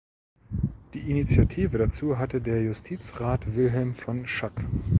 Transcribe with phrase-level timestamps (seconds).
[0.95, 4.59] Die Initiative dazu hatte der Justizrat Wilhelm von Schack.